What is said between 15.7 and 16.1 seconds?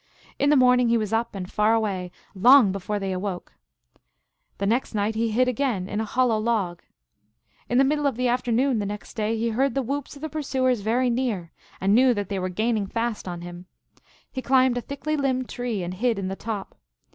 and